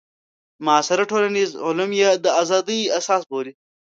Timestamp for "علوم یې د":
1.65-2.25